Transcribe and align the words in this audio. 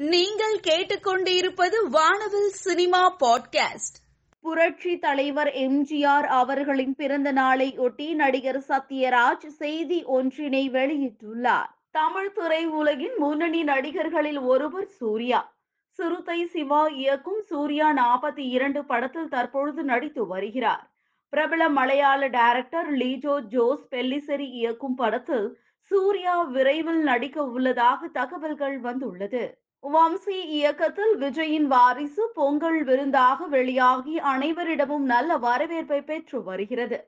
நீங்கள் 0.00 0.60
கேட்டுக்கொண்டிருப்பது 0.60 1.88
வானவில் 1.90 2.48
சினிமா 2.48 3.16
பாட்காஸ்ட். 3.16 3.98
புரட்சி 4.40 4.98
தலைவர் 4.98 5.46
எம்ஜிஆர் 5.46 6.26
அவர்களின் 6.26 6.94
பிறந்த 6.94 7.32
நாளை 7.32 7.78
ஒட்டி 7.78 8.14
நடிகர் 8.14 8.58
சத்யராஜ் 8.58 9.46
செய்தி 9.46 10.04
ஒன்றினை 10.04 10.70
வெளியிட்டுள்ளார். 10.70 11.66
தமிழ் 11.90 12.32
துறை 12.32 12.66
உலகின் 12.66 13.14
முன்னணி 13.18 13.62
நடிகர்களில் 13.62 14.40
ஒருவர் 14.40 14.86
சூர்யா. 14.86 15.52
சிறுத்தை 15.90 16.46
சிவா 16.46 16.86
இயக்கும் 16.86 17.40
சூர்யா 17.40 17.92
நாற்பத்தி 17.92 18.48
இரண்டு 18.48 18.84
படத்தில் 18.84 19.28
தற்பொழுது 19.28 19.82
நடித்து 19.82 20.26
வருகிறார். 20.26 20.90
பிரபல 21.28 21.68
மலையாள 21.68 22.26
டைரக்டர் 22.26 22.92
லீஜோ 22.92 23.40
ஜோஸ் 23.40 23.88
பெல்லிசரி 23.90 24.50
இயக்கும் 24.50 24.94
படத்தில் 24.94 25.58
சூர்யா 25.80 26.42
விரைவில் 26.42 27.02
நடிக்க 27.02 27.42
உள்ளதாக 27.42 28.06
தகவல்கள் 28.06 28.78
வந்துள்ளது. 28.78 29.59
வம்சி 29.84 30.38
இயக்கத்தில் 30.56 31.12
விஜயின் 31.18 31.66
வாரிசு 31.66 32.24
பொங்கல் 32.34 32.82
விருந்தாக 32.84 33.46
வெளியாகி 33.46 34.18
அனைவரிடமும் 34.18 35.06
நல்ல 35.12 35.36
வரவேற்பை 35.36 36.02
பெற்று 36.02 36.42
வருகிறது. 36.42 36.98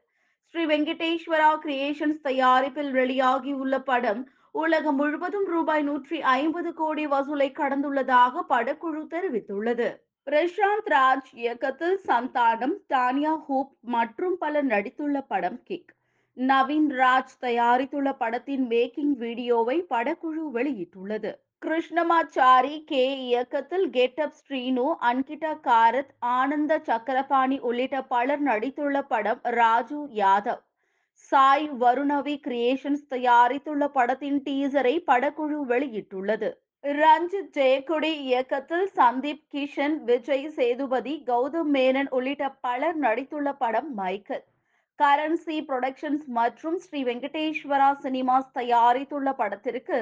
ஸ்ரீ 0.47 0.63
வெங்கடேஸ்வரா 0.67 1.51
கிரியேஷன்ஸ் 1.65 2.23
தயாரிப்பில் 2.23 2.91
வெளியாகியுள்ள 2.93 3.79
படம் 3.79 4.23
உலகம் 4.51 4.97
முழுவதும் 4.97 5.45
ரூபாய் 5.45 5.83
நூற்றி 5.83 6.21
ஐம்பது 6.21 6.73
கோடி 6.73 7.07
வசூலை 7.07 7.49
கடந்துள்ளதாக 7.61 8.45
படக்குழு 8.49 9.05
தெரிவித்துள்ளது. 9.15 9.91
பிரசாந்த் 10.27 10.91
ராஜ் 10.95 11.31
இயக்கத்தில் 11.33 12.01
சந்தானம் 12.07 12.77
டானியா 12.95 13.37
ஹூப் 13.49 13.73
மற்றும் 13.81 14.37
பலர் 14.39 14.67
நடித்துள்ள 14.67 15.21
படம் 15.29 15.63
கிக். 15.65 15.95
நவீன் 16.37 16.91
ராஜ் 16.97 17.39
தயாரித்துள்ள 17.41 18.11
படத்தின் 18.19 18.67
மேக்கிங் 18.67 19.17
வீடியோவை 19.17 19.87
படக்குழு 19.91 20.45
வெளியிட்டுள்ளது. 20.55 21.33
கிருஷ்ணமாச்சாரி 21.63 22.85
கே 22.85 23.03
இயக்கத்தில் 23.25 23.85
கெட்டப் 23.91 24.37
ஸ்ரீனு 24.39 24.87
அன்கிதா 25.11 25.53
காரத் 25.67 26.13
ஆனந்த 26.19 26.79
சக்கரபாணி 26.79 27.59
உள்ளிட்ட 27.59 28.03
பலர் 28.03 28.43
நடித்துள்ள 28.43 29.03
படம் 29.03 29.41
ராஜு 29.59 30.01
யாதவ். 30.13 30.63
சாய் 31.33 31.69
வருணவி 31.81 32.35
கிரியேஷன்ஸ் 32.47 33.05
தயாரித்துள்ள 33.11 33.87
படத்தின் 33.89 34.41
டீசரை 34.43 34.95
படக்குழு 35.11 35.59
வெளியிட்டுள்ளது. 35.73 36.51
ரஞ்சித் 36.85 37.53
ஜெயக்குடி 37.57 38.11
இயக்கத்தில் 38.29 38.87
சந்தீப் 38.97 39.45
கிஷன் 39.55 39.97
விஜய் 40.05 40.49
சேதுபதி 40.51 41.15
கௌதம் 41.27 41.71
மேனன் 41.77 42.11
உள்ளிட்ட 42.11 42.49
பலர் 42.61 42.99
நடித்துள்ள 43.01 43.53
படம் 43.59 43.95
மைக்கேல். 43.95 44.45
கரன்சி 44.99 45.57
புரொடக்ஷன்ஸ் 45.69 46.27
மற்றும் 46.39 46.79
ஸ்ரீ 46.79 47.01
வெங்கடேஸ்வரா 47.05 47.91
சினிமாஸ் 48.03 48.51
தயாரித்துள்ள 48.55 49.31
படத்திற்கு 49.33 49.99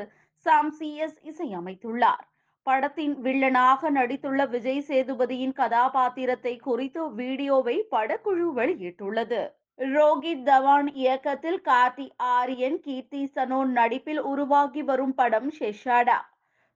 சாம் 0.47 0.71
சி 0.71 0.97
எஸ் 0.97 1.19
இசையமைத்துள்ளார். 1.23 2.23
படத்தின் 2.63 3.23
வில்லனாக 3.23 3.91
நடித்துள்ள 3.91 4.49
விஜய் 4.49 4.85
சேதுபதியின் 4.89 5.53
கதாபாத்திரத்தை 5.53 6.57
குறித்து 6.57 7.15
வீடியோவை 7.15 7.87
படக்குழு 7.91 8.47
வெளியிட்டுள்ளது. 8.55 9.49
ரோஹித் 9.79 10.45
தவான் 10.47 10.89
இயக்கத்தில் 10.95 11.61
கார்த்தி 11.61 12.09
ஆரியன் 12.17 12.81
கீர்த்தி 12.81 13.31
சனோன் 13.35 13.71
நடிப்பில் 13.71 14.21
உருவாகி 14.21 14.83
வரும் 14.83 15.15
படம் 15.15 15.53
ஷெஷாடா. 15.61 16.19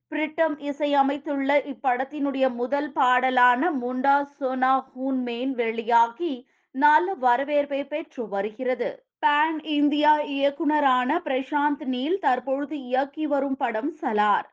பிரிட்டம் 0.09 0.59
இசையமைத்துள்ள 0.59 1.51
இப்படத்தினுடைய 1.73 2.55
முதல் 2.55 2.93
பாடலான 2.93 3.71
முண்டா 3.71 4.23
சோனா 4.23 4.91
ஹூன்மேன் 4.93 5.55
வெளியாகி 5.55 6.49
நல்ல 6.71 7.15
வரவேற்பை 7.15 7.85
பெற்று 7.85 8.29
வருகிறது. 8.29 9.04
பேன் 9.25 9.65
இந்தியா 9.65 10.21
இயக்குனரான 10.21 11.21
பிரசாந்த் 11.25 11.85
நீல் 11.85 12.19
தற்பொழுது 12.19 12.79
இயக்கி 12.79 13.27
வரும் 13.27 13.57
படம் 13.57 13.93
சலார். 14.01 14.45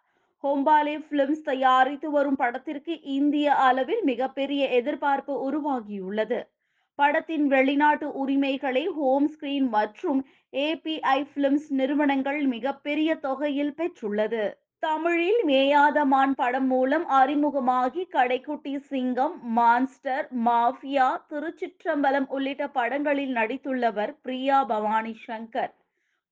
ஹோம்பாலே 0.43 1.05
பிலிம்ஸ் 1.09 1.41
தயாரித்து 1.41 2.11
வரும் 2.11 2.35
படத்திற்கு 2.35 3.01
இந்திய 3.01 3.55
அளவில் 3.55 4.03
மிகப்பெரிய 4.03 4.67
எதிர்பார்ப்பு 4.67 5.51
உருவாகியுள்ளது. 5.51 6.47
படத்தின் 6.95 7.47
வெளிநாட்டு 7.47 8.11
உரிமைகளை 8.13 8.87
ஹோம் 8.87 9.29
ஸ்கிரீன் 9.33 9.69
மற்றும் 9.69 10.25
ஏபிஐ 10.53 11.27
பிலிம்ஸ் 11.33 11.73
நிறுவனங்கள் 11.73 12.45
மிகப்பெரிய 12.45 13.15
தொகையில் 13.15 13.73
பெற்றுள்ளது. 13.73 14.60
தமிழில் 14.83 15.41
மேயாத 15.45 16.05
மான் 16.05 16.31
படம் 16.35 16.67
மூலம் 16.67 17.03
அறிமுகமாகி 17.09 18.03
கடைக்குட்டி 18.13 18.71
சிங்கம் 18.87 19.35
மான்ஸ்டர் 19.53 20.25
மாஃபியா 20.45 21.07
திருச்சிற்றம்பலம் 21.29 22.27
உள்ளிட்ட 22.27 22.67
படங்களில் 22.67 23.33
நடித்துள்ளவர் 23.35 24.13
பிரியா 24.21 24.63
பவானி 24.63 25.13
சங்கர் 25.27 25.73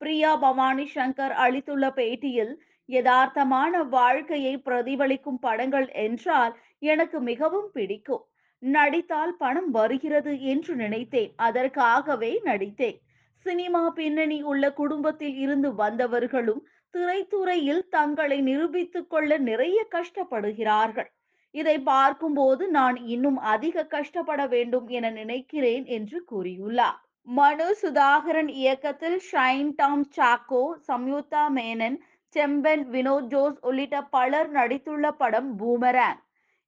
பிரியா 0.02 0.32
பவானி 0.36 0.86
சங்கர் 0.96 1.36
அளித்துள்ள 1.36 1.92
பேட்டியில் 1.92 2.54
யதார்த்தமான 2.90 3.84
வாழ்க்கையை 3.90 4.56
பிரதிபலிக்கும் 4.66 5.40
படங்கள் 5.40 5.88
என்றால் 6.06 6.54
எனக்கு 6.84 7.20
மிகவும் 7.22 7.70
பிடிக்கும். 7.72 8.24
நடித்தால் 8.64 9.36
பணம் 9.38 9.70
வருகிறது 9.72 10.34
என்று 10.46 10.74
நினைத்தேன். 10.76 11.32
அதற்காகவே 11.40 12.32
நடித்தேன். 12.44 12.98
சினிமா 13.46 13.84
பின்னணி 13.90 14.40
உள்ள 14.44 14.66
குடும்பத்தில் 14.74 15.38
இருந்து 15.38 15.70
வந்தவர்களும் 15.76 16.62
திரைத்துறையில் 16.94 17.82
தங்களை 17.90 18.42
நிரூபித்துக் 18.42 19.10
கொள்ள 19.10 19.38
நிறைய 19.38 19.88
கஷ்டப்படுகிறார்கள். 19.92 21.10
இதை 21.56 21.80
பார்க்கும்போது 21.80 22.64
நான் 22.70 22.98
இன்னும் 23.06 23.38
அதிக 23.38 23.86
கஷ்டப்பட 23.86 24.48
வேண்டும் 24.48 24.88
என 24.88 25.10
நினைக்கிறேன் 25.10 25.86
என்று 25.86 26.18
கூறியுள்ளார். 26.32 27.00
மனு 27.28 27.68
சுதாகரன் 27.82 28.52
இயக்கத்தில் 28.62 29.20
ஷைன் 29.32 29.72
டாம் 29.76 30.06
சாக்கோ 30.18 30.64
சம்யுக்தா 30.88 31.44
மேனன் 31.56 31.98
செம்பன் 32.36 32.84
வினோத் 32.94 33.28
ஜோஸ் 33.28 33.60
உள்ளிட்ட 33.62 34.02
பலர் 34.02 34.52
நடித்துள்ள 34.52 35.12
படம் 35.12 35.60
பூமராங். 35.60 36.20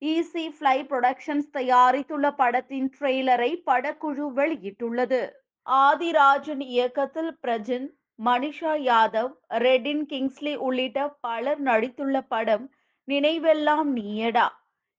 ஈசி 0.01 0.45
ஃப்ளை 0.55 0.77
புரொடக்ஷன்ஸ் 0.85 1.49
தயாரித்துள்ள 1.53 2.27
படத்தின் 2.35 2.89
ட்ரெய்லரை 2.99 3.51
படக்குழு 3.65 4.27
வெளியிட்டுள்ளது. 4.39 5.21
ஆதிராஜன் 5.67 6.63
இயக்கத்தில் 6.65 7.33
பிரஜன் 7.41 7.87
மனிஷா 8.25 8.71
யாதவ் 8.87 9.31
ரெடின் 9.63 10.01
கிங்ஸ்லி 10.09 10.55
உள்ளிட்ட 10.55 11.09
பலர் 11.25 11.61
நடித்துள்ள 11.63 12.17
படம் 12.27 12.65
நினைவெல்லாம் 13.07 13.89
நீயடா. 13.97 14.47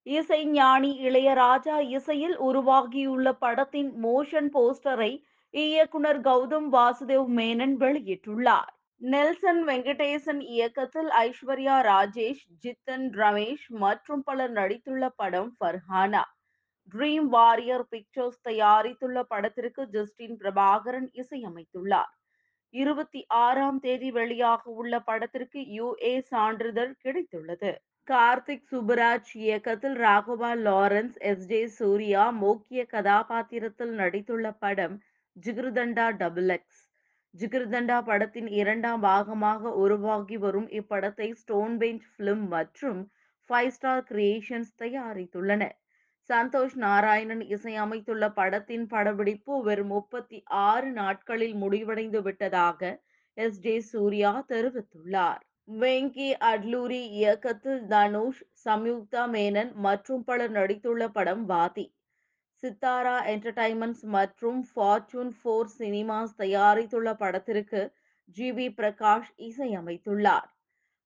இசை 0.06 0.38
ஞானி 0.46 0.90
இளையராஜா 1.08 1.76
இசையில் 1.96 2.36
உருவாகியுள்ள 2.38 3.32
படத்தின் 3.32 3.90
மோஷன் 4.04 4.48
போஸ்டரை 4.54 5.12
இயக்குனர் 5.54 6.20
கௌதம் 6.20 6.68
வாசுதேவ் 6.72 7.28
மேனன் 7.38 7.76
வெளியிட்டுள்ளார். 7.82 8.70
நெல்சன் 9.00 9.62
வெங்கடேசன் 9.68 10.42
இயக்கத்தில் 10.54 11.10
ஐஸ்வர்யா 11.20 11.76
ராஜேஷ் 11.90 12.42
ஜித்தன் 12.58 13.06
ரமேஷ் 13.12 13.66
மற்றும் 13.84 14.22
பலர் 14.22 14.52
நடித்துள்ள 14.52 15.08
படம் 15.16 15.52
ஃபர்ஹானா. 15.60 16.24
ட்ரீம் 16.94 17.28
வாரியர் 17.28 17.86
பிக்சர்ஸ் 17.88 18.40
தயாரித்துள்ள 18.48 19.22
படத்திற்கு 19.28 19.84
ஜஸ்டின் 19.86 20.36
பிரபாகரன் 20.42 21.08
இசையமைத்துள்ளார். 21.22 22.12
இருபத்தி 22.74 23.20
ஆறாம் 23.44 23.78
தேதி 23.78 24.10
வெளியாக 24.12 24.62
உள்ள 24.80 25.00
படத்திற்கு 25.08 25.60
யுஏ 25.78 26.12
சான்றிதழ் 26.30 26.92
கிடைத்துள்ளது. 27.04 27.72
கார்த்திக் 28.08 28.68
சுப்புராஜ் 28.70 29.32
இயக்கத்தில் 29.40 29.96
ராகவா 30.04 30.50
லாரன்ஸ் 30.66 31.18
எஸ் 31.30 31.44
ஜே 31.46 31.60
சூர்யா 31.78 32.22
முக்கிய 32.44 32.82
கதாபாத்திரத்தில் 32.94 33.92
நடித்துள்ள 34.00 34.46
படம் 34.58 34.96
ஜிகிருதண்டா 35.36 36.06
டபுள் 36.22 36.48
எக்ஸ். 36.48 36.80
ஜிகிருதண்டா 37.34 37.98
படத்தின் 38.08 38.48
இரண்டாம் 38.60 39.02
பாகமாக 39.02 39.72
உருவாகி 39.84 40.36
வரும் 40.36 40.68
இப்படத்தை 40.80 41.28
ஸ்டோன் 41.42 41.76
பெஞ்ச் 41.78 42.08
பிலிம் 42.18 42.46
மற்றும் 42.56 43.00
ஃபைவ் 43.50 43.72
ஸ்டார் 43.76 44.04
கிரியேஷன்ஸ் 44.10 44.72
தயாரித்துள்ளன. 44.82 45.62
சந்தோஷ் 46.30 46.74
நாராயணன் 46.78 47.40
இசையமைத்துள்ள 47.48 48.24
படத்தின் 48.32 48.84
படப்பிடிப்பு 48.86 49.62
வெறும் 49.62 49.88
முப்பத்தி 49.88 50.38
ஆறு 50.66 50.90
நாட்களில் 50.92 51.54
முடிவடைந்து 51.54 52.20
விட்டதாக 52.22 52.80
எஸ். 53.36 53.58
ஜே. 53.60 53.74
சூர்யா 53.90 54.30
தெரிவித்துள்ளார். 54.48 55.40
வெங்கி 55.78 56.28
அட்லூரி 56.50 57.00
இயக்கத்தில் 57.18 57.82
தனுஷ் 57.86 58.42
சம்யுக்தா 58.64 59.24
மேனன் 59.34 59.72
மற்றும் 59.78 60.22
பலர் 60.24 60.52
நடித்துள்ள 60.52 61.02
படம் 61.08 61.44
வாதி. 61.44 61.86
சித்தாரா 62.62 63.16
என்டர்டைன்மெண்ட்ஸ் 63.26 64.04
மற்றும் 64.16 64.60
ஃபார்ச்சூன் 64.68 65.32
ஃபோர் 65.38 65.70
சினிமாஸ் 65.78 66.34
தயாரித்துள்ள 66.38 67.10
படத்திற்கு 67.16 67.82
ஜி. 68.36 68.50
வி. 68.52 68.66
பிரகாஷ் 68.78 69.32
இசையமைத்துள்ளார். 69.48 70.48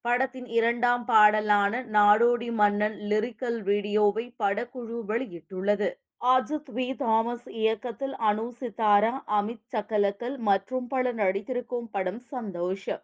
படத்தின் 0.06 0.46
இரண்டாம் 0.48 1.04
பாடலான 1.04 1.84
நாடோடி 1.90 2.52
மன்னன் 2.52 2.96
லிரிக்கல் 3.10 3.56
வீடியோவை 3.62 4.24
படக்குழு 4.38 4.96
வெளியிட்டுள்ளது. 5.08 5.88
அஜித் 6.24 6.70
வி. 6.70 6.86
தாமஸ் 6.96 7.48
இயக்கத்தில் 7.54 8.14
அனு 8.28 8.44
சித்தாரா 8.60 9.12
அமித் 9.38 9.64
சக்கலக்கல் 9.72 10.36
மற்றும் 10.40 10.86
பலர் 10.88 11.14
நடித்திருக்கும் 11.14 11.88
படம் 11.90 12.20
Santhosham. 12.30 13.02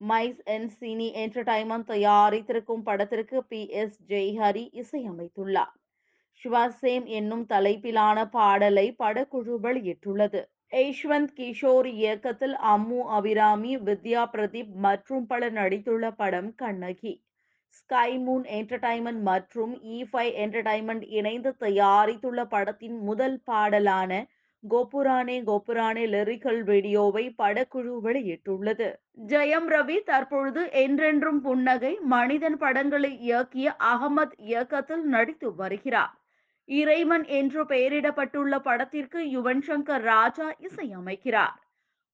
Mice 0.00 0.40
N 0.46 0.68
Cine 0.78 1.08
Entertainment 1.16 1.88
தயாரித்திருக்கும் 1.88 2.82
படத்திற்கு 2.82 3.40
பி. 3.44 3.62
எஸ். 3.74 3.98
ஜெய்ஹரி 4.08 4.64
இசையமைத்துள்ளார். 4.82 5.74
சிவாசேம் 6.40 7.06
என்னும் 7.18 7.46
தலைப்பிலான 7.46 8.28
பாடலை 8.30 8.86
படக்குழு 8.98 9.54
வெளியிட்டுள்ளது. 9.62 10.42
யஷ்வந்த் 10.72 11.32
கிஷோர் 11.38 11.86
இயக்கத்தில் 11.92 12.54
அம்மு 12.72 12.98
அபிராமி 13.16 13.72
வித்யா 13.78 14.22
பிரதீப் 14.34 14.74
மற்றும் 14.76 15.24
பலர் 15.26 15.52
நடித்துள்ள 15.52 16.10
படம் 16.10 16.50
கண்ணகி. 16.54 17.12
ஸ்கை 17.70 18.10
மூன் 18.18 18.44
என்டர்டைன்மெண்ட் 18.58 19.22
மற்றும் 19.22 19.72
இ5 19.94 20.28
என்டர்டைன்மெண்ட் 20.44 21.04
இணைந்து 21.18 21.50
தயாரித்துள்ள 21.60 22.44
படத்தின் 22.44 22.98
முதல் 23.00 23.36
பாடலான 23.44 24.12
கோபுரானே 24.64 25.36
கோபுரானே 25.48 26.04
லிரிக்கல் 26.14 26.62
வீடியோவை 26.62 27.24
படக்குழு 27.42 27.94
வெளியிட்டுள்ளது. 28.06 28.88
ஜெயம் 29.32 29.68
ரவி 29.74 29.98
தற்பொழுது 30.04 30.64
என்றென்றும் 30.84 31.40
புன்னகை 31.40 31.92
மனிதன் 32.14 32.58
படங்களை 32.58 33.12
இயக்கிய 33.28 33.68
அகமத் 33.92 34.36
இயக்கத்தில் 34.50 35.04
நடித்து 35.16 35.54
வருகிறார். 35.54 36.14
இறைவன் 36.64 37.24
என்று 37.24 37.64
பெயரிடப்பட்டுள்ள 37.64 38.58
படத்திற்கு 38.58 39.18
யுவன் 39.18 39.62
சங்கர் 39.66 40.00
ராஜா 40.00 40.52
இசையமைக்கிறார். 40.60 41.58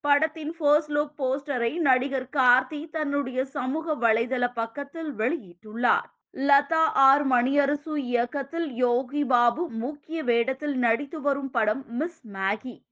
படத்தின் 0.00 0.52
ஃபர்ஸ்ட் 0.52 0.90
லுக் 0.90 1.14
போஸ்டரை 1.18 1.78
நடிகர் 1.78 2.28
கார்த்தி 2.36 2.90
தன்னுடைய 2.90 3.44
சமூக 3.44 3.94
வலைதள 3.94 4.52
பக்கத்தில் 4.54 5.12
வெளியிட்டுள்ளார். 5.12 6.08
லதா 6.34 6.82
ஆர் 6.92 7.28
மணியரசு 7.28 7.96
இயக்கத்தில் 7.96 8.72
யோகி 8.72 9.24
பாபு 9.24 9.70
முக்கிய 9.70 10.22
வேடத்தில் 10.22 10.76
நடித்து 10.76 11.20
வரும் 11.20 11.50
படம் 11.50 11.84
மிஸ் 11.88 12.28
மேகி. 12.28 12.84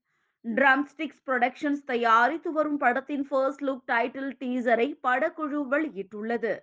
ட்ரம்ஸ்டிக்ஸ் 0.45 1.23
புரொடக்ஷன்ஸ் 1.27 1.85
தயாரித்து 1.85 2.53
வரும் 2.53 2.77
படத்தின் 2.77 3.23
ஃபர்ஸ்ட் 3.23 3.61
லுக் 3.61 3.85
டைட்டில் 3.87 4.33
டீசரை 4.41 4.99
படக்குழு 5.03 5.61
வெளியிட்டுள்ளது. 5.71 6.59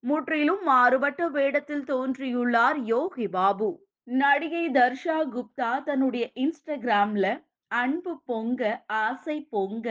முற்றிலும் 0.00 0.62
மாறுபட்ட 0.62 1.28
வேடத்தில் 1.28 1.84
தோன்றியுள்ளார் 1.84 2.76
யோகி 2.76 3.28
பாபு. 3.28 3.86
நடிகை 4.08 4.62
தர்ஷா 4.68 5.16
குப்தா 5.32 5.68
தன்னுடைய 5.84 6.24
இன்ஸ்டாகிராம்ல 6.34 7.26
அன்பு 7.70 8.12
பொங்க 8.26 8.62
ஆசை 9.00 9.36
பொங்க 9.50 9.86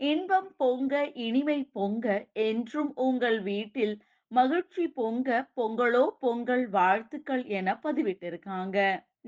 இன்பம் 0.00 0.48
பொங்க 0.56 0.92
இனிமை 1.16 1.58
பொங்க 1.72 2.06
என்றும் 2.44 2.90
உங்கள் 2.96 3.38
வீட்டில் 3.40 3.94
மகிழ்ச்சி 4.32 4.84
பொங்க 4.90 5.28
பொங்கலோ 5.56 6.02
பொங்கல் 6.20 6.64
வாழ்த்துக்கள் 6.68 7.42
என 7.48 7.74
பதிவிட்டிருக்காங்க. 7.82 8.78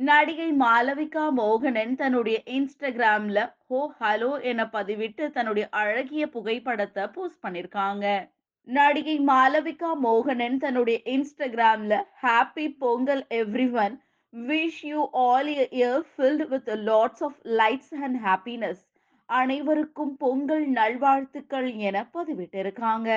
நடிகை 0.00 0.48
மாலவிகா 0.54 1.24
மோகனன் 1.30 1.94
தன்னுடைய 1.94 2.38
இன்ஸ்டாகிராம்ல 2.56 3.40
ஹோ 3.68 3.80
ஹலோ 4.00 4.30
என 4.42 4.64
பதிவிட்டு 4.72 5.26
தன்னுடைய 5.30 5.66
அழகிய 5.72 6.26
புகைப்படத்தை 6.28 7.04
போஸ்ட் 7.08 7.42
பண்ணிருக்காங்க. 7.42 8.06
நடிகை 8.68 9.18
மாலவிகா 9.24 9.92
மோகனன் 10.06 10.58
தன்னுடைய 10.58 10.98
இன்ஸ்டாகிராம்ல 11.16 11.94
happy 12.22 12.66
Pongal 12.78 13.24
everyone 13.76 13.96
wish 14.34 14.80
you 14.82 15.00
all 15.22 15.48
year 15.72 16.04
filled 16.10 16.44
with 16.48 16.70
lots 16.84 17.22
of 17.22 17.38
lights 17.58 17.92
and 18.04 18.18
happiness 18.24 18.82
அனைவருக்கும் 19.28 20.14
பொங்கல் 20.16 20.66
நல்வாழ்த்துக்கள் 20.70 21.68
என 21.88 21.96
பதிவிட்டிருக்காங்க. 22.14 23.10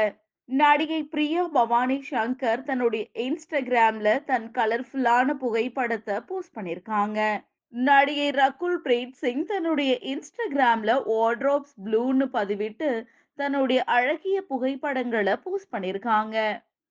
நடிகை 0.50 1.00
பிரியா 1.04 1.44
பவானி 1.48 1.98
சங்கர் 2.10 2.64
தன்னுடைய 2.64 3.06
இன்ஸ்டாகிராம்ல 3.26 4.10
தன் 4.26 4.48
கலர்ஃபுல்லான 4.52 5.36
புகைப்படத்தை 5.36 6.18
போஸ்ட் 6.28 6.56
பண்ணியிருக்காங்க 6.58 7.20
நடிகை 7.74 8.30
ரகுல் 8.32 8.78
பிரீத் 8.84 9.18
சிங் 9.22 9.46
தன்னுடைய 9.46 9.94
இன்ஸ்டாகிராம்ல 10.14 10.92
வார்ட்ரோப்ஸ் 11.08 11.76
ப்ளூன்னு 11.86 12.28
பதிவிட்டு 12.34 12.90
தன்னுடைய 13.40 13.80
அழகிய 13.96 14.38
புகைப்படங்களை 14.48 15.36
போஸ்ட் 15.44 15.74
பண்ணியிருக்காங்க 15.74 16.38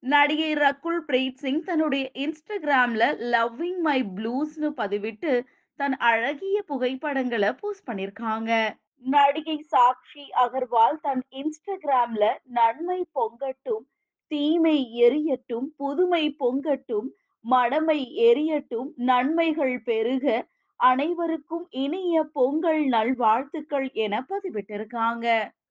நடிகை 0.05 0.53
ரகுல் 0.55 1.03
பிரீத் 1.07 1.37
சிங் 1.37 1.61
தன்னுடைய 1.63 2.11
இன்ஸ்டாகிராம்ல 2.15 3.05
லவ்விங் 3.33 3.79
மை 3.79 3.99
ப்ளூஸ்னு 4.17 4.69
பதிவிட்டு 4.77 5.33
தன் 5.81 5.97
அழகிய 5.97 6.63
புகைப்படங்களை 6.63 7.53
போஸ்ட் 7.53 7.89
பண்ணிருக்காங்க. 7.89 8.51
நடிகை 8.99 9.57
சாக்ஷி 9.71 10.25
அகர்வால் 10.45 10.99
தன் 11.03 11.23
இன்ஸ்டாகிராம்ல 11.31 12.25
நன்மை 12.59 12.99
பொங்கட்டும் 13.15 13.85
தீமை 14.27 14.77
எரியட்டும் 15.07 15.69
புதுமை 15.77 16.37
பொங்கட்டும் 16.39 17.09
மடமை 17.45 18.01
எரியட்டும் 18.19 18.91
நன்மைகள் 18.97 19.83
பெருக 19.83 20.47
அனைவருக்கும் 20.81 21.67
இனிய 21.71 22.23
பொங்கல் 22.33 22.85
நல்வாழ்த்துக்கள் 22.87 23.89
என 23.93 24.25
பதிவிட்டிருக்காங்க. 24.29 25.27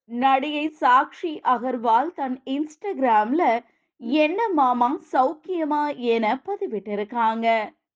நடிகை 0.10 0.66
சாக்ஷி 0.82 1.34
அகர்வால் 1.54 2.12
தன் 2.14 2.38
இன்ஸ்டாகிராம்ல 2.46 3.44
என்ன 4.04 4.50
மாமா 4.50 4.88
சௌக்கியமா 5.12 5.82
என 5.96 6.26
பதிவிட்டிருக்காங்க? 6.46 7.48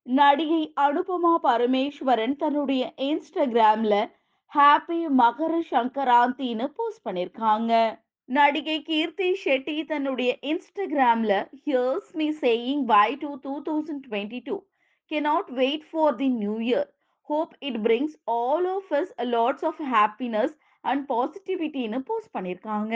நடிகை 0.06 0.62
அனுபமா 0.82 1.32
பரமேஸ்வரன் 1.44 2.36
தன்னுடைய 2.36 2.94
இன்ஸ்டாகிராம்ல 2.98 3.96
ஹாப்பி 4.52 5.00
மகர 5.18 5.54
சங்கராந்தின்னு 5.72 6.68
போஸ்ட் 6.76 7.04
பண்ணிருக்காங்க. 7.08 7.72
நடிகை 8.30 8.78
கீர்த்தி 8.82 9.30
ஷெட்டி 9.44 9.86
தன்னுடைய 9.86 10.38
இன்ஸ்டாகிராம்ல 10.42 11.34
here's 11.66 12.12
me 12.14 12.30
saying 12.42 12.86
bye 12.86 13.10
to 13.16 13.34
two 13.42 13.62
thousand 13.62 14.04
twenty 14.08 14.40
two 14.40 14.58
can't 15.12 15.52
wait 15.52 15.86
for 15.92 16.16
the 16.16 16.30
new 16.38 16.58
year 16.60 16.90
hope 17.30 17.54
it 17.60 17.82
brings 17.82 18.18
all 18.38 18.68
of 18.68 18.92
us 18.94 19.14
lots 19.36 19.66
of 19.66 19.82
happiness 19.94 20.56
and 20.84 21.10
பாசிட்டிவிட்டின்னு 21.10 22.00
post 22.06 22.34
பண்ணியிருக்காங்க 22.38 22.96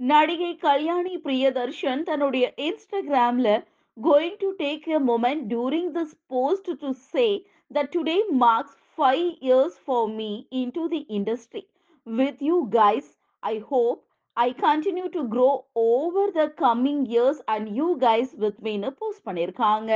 நடிகை 0.00 0.50
கல்யாணி 0.60 1.14
பிரியதர்ஷன் 1.24 2.02
தன்னுடைய 2.02 2.44
இன்ஸ்டாகிராம்ல 2.66 3.48
going 3.96 4.38
to 4.40 4.48
take 4.60 4.86
a 4.88 4.98
moment 5.08 5.42
during 5.50 5.90
this 5.92 6.14
post 6.26 6.70
to 6.82 6.90
say 7.08 7.24
that 7.70 7.82
today 7.94 8.14
marks 8.42 8.78
five 8.92 9.26
years 9.42 9.76
for 9.84 10.08
me 10.12 10.30
into 10.76 10.84
the 10.94 11.00
industry 11.18 11.62
with 12.06 12.40
you 12.42 12.56
guys 12.76 13.10
I 13.42 13.54
hope 13.68 13.98
I 14.36 14.48
continue 14.62 15.06
to 15.16 15.24
grow 15.28 15.50
over 15.90 16.32
the 16.38 16.46
coming 16.62 17.04
years 17.10 17.42
and 17.54 17.68
you 17.78 17.88
guys 18.06 18.32
with 18.44 18.62
மீன்னு 18.62 18.92
post 19.00 19.24
பண்ணியிருக்காங்க 19.28 19.92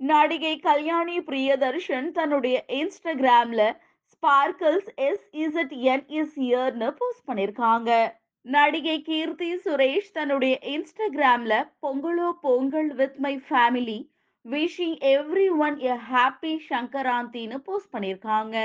நடிகை 0.00 0.54
கல்யாணி 0.62 1.18
பிரியதர்ஷன் 1.28 2.08
தன்னுடைய 2.12 2.56
இன்ஸ்டாகிராம்ல 2.78 3.64
sparkles 4.14 4.90
S 5.02 5.22
is 5.34 5.44
Z 5.44 5.76
N 5.92 6.04
is 6.18 6.34
இயர்னு 6.46 6.90
post 6.98 7.26
பண்ணியிருக்காங்க 7.28 7.90
நடிகை 8.44 8.96
கீர்த்தி 9.02 9.48
சுரேஷ் 9.58 10.08
தன்னுடைய 10.12 10.54
இன்ஸ்டாகிராம்ல 10.70 11.54
பொங்கலோ 11.82 12.28
Pongal 12.42 12.90
with 12.94 13.18
my 13.18 13.34
family 13.46 13.98
wishing 14.44 14.96
everyone 15.60 15.76
a 15.86 15.96
happy 16.08 16.54
சங்கராந்தின்னு 16.68 17.58
post 17.64 17.92
பண்ணியிருக்காங்க 17.92 18.56